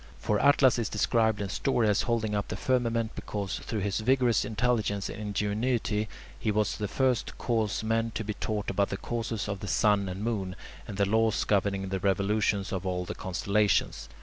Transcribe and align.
For 0.17 0.39
Atlas 0.39 0.79
is 0.79 0.89
described 0.89 1.41
in 1.41 1.49
story 1.49 1.87
as 1.87 2.01
holding 2.01 2.33
up 2.33 2.47
the 2.47 2.55
firmament 2.55 3.11
because, 3.13 3.59
through 3.59 3.81
his 3.81 3.99
vigorous 3.99 4.43
intelligence 4.43 5.09
and 5.09 5.21
ingenuity, 5.21 6.09
he 6.39 6.49
was 6.49 6.75
the 6.75 6.87
first 6.87 7.27
to 7.27 7.33
cause 7.33 7.83
men 7.83 8.09
to 8.15 8.23
be 8.23 8.33
taught 8.33 8.71
about 8.71 8.89
the 8.89 8.97
courses 8.97 9.47
of 9.47 9.59
the 9.59 9.67
sun 9.67 10.09
and 10.09 10.23
moon, 10.23 10.55
and 10.87 10.97
the 10.97 11.05
laws 11.07 11.43
governing 11.43 11.89
the 11.89 11.99
revolutions 11.99 12.71
of 12.73 12.83
all 12.83 13.05
the 13.05 13.13
constellations. 13.13 14.09